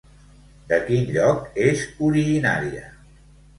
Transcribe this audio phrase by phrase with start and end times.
[0.71, 2.91] De quin lloc és originària?